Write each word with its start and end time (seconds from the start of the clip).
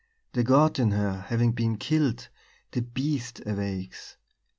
The 0.33 0.43
god 0.43 0.79
in 0.79 0.89
her 0.93 1.25
having 1.27 1.51
been 1.51 1.77
killed, 1.77 2.29
the 2.71 2.81
beast 2.81 3.39
awakes. 3.45 4.17